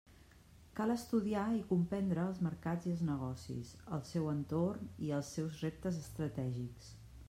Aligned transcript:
Cal 0.77 0.93
estudiar 0.93 1.43
i 1.57 1.61
comprendre 1.73 2.25
els 2.29 2.41
mercats 2.47 2.89
i 2.89 2.95
els 2.95 3.05
negocis, 3.11 3.77
el 3.99 4.03
seu 4.13 4.29
entorn 4.35 4.93
i 5.09 5.17
els 5.21 5.33
seus 5.37 5.65
reptes 5.67 6.05
estratègics. 6.07 6.95